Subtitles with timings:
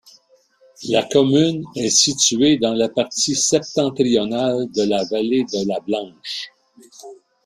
[0.89, 6.49] La commune est située dans la partie septentrionale de la vallée de la Blanche.